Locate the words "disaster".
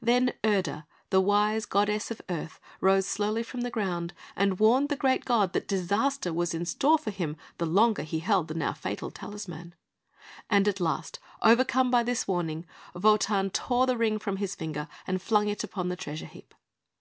5.66-6.32